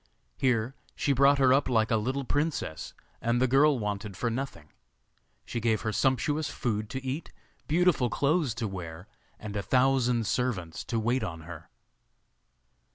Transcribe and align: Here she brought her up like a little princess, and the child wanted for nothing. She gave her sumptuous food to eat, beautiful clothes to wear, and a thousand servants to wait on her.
Here 0.35 0.73
she 0.95 1.13
brought 1.13 1.37
her 1.37 1.53
up 1.53 1.69
like 1.69 1.91
a 1.91 1.95
little 1.95 2.23
princess, 2.25 2.95
and 3.21 3.39
the 3.39 3.47
child 3.47 3.79
wanted 3.79 4.17
for 4.17 4.31
nothing. 4.31 4.69
She 5.45 5.59
gave 5.59 5.81
her 5.81 5.91
sumptuous 5.93 6.49
food 6.49 6.89
to 6.89 7.05
eat, 7.05 7.31
beautiful 7.67 8.09
clothes 8.09 8.55
to 8.55 8.67
wear, 8.67 9.07
and 9.37 9.55
a 9.55 9.61
thousand 9.61 10.25
servants 10.25 10.83
to 10.85 10.99
wait 10.99 11.23
on 11.23 11.41
her. 11.41 11.69